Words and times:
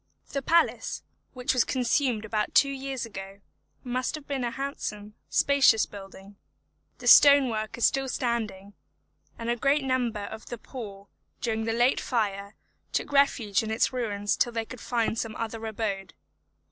The 0.31 0.41
palace, 0.41 1.03
which 1.33 1.53
was 1.53 1.63
consumed 1.63 2.25
about 2.25 2.55
two 2.55 2.71
years 2.71 3.05
ago, 3.05 3.41
must 3.83 4.15
have 4.15 4.25
been 4.27 4.43
a 4.43 4.49
handsome, 4.49 5.13
spacious 5.29 5.85
building; 5.85 6.37
the 6.97 7.05
stone 7.05 7.49
work 7.49 7.77
is 7.77 7.85
still 7.85 8.09
standing, 8.09 8.73
and 9.37 9.47
a 9.47 9.55
great 9.55 9.83
number 9.83 10.21
of 10.21 10.47
the 10.47 10.57
poor, 10.57 11.07
during 11.39 11.65
the 11.65 11.71
late 11.73 11.99
fire, 12.01 12.55
took 12.91 13.11
refuge 13.11 13.61
in 13.61 13.69
its 13.69 13.93
ruins 13.93 14.35
till 14.35 14.51
they 14.53 14.65
could 14.65 14.81
find 14.81 15.19
some 15.19 15.35
other 15.35 15.63
abode. 15.67 16.15